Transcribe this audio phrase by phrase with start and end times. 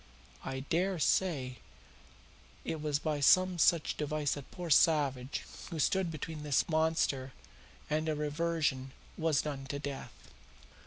[0.43, 1.59] I dare say
[2.65, 7.33] it was by some such device that poor Savage, who stood between this monster
[7.87, 10.31] and a reversion, was done to death.